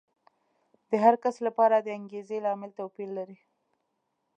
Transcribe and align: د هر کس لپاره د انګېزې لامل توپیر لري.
د 0.89 0.91
هر 1.03 1.15
کس 1.23 1.35
لپاره 1.47 1.75
د 1.79 1.87
انګېزې 1.99 2.37
لامل 2.45 2.71
توپیر 2.79 3.09
لري. 3.17 3.37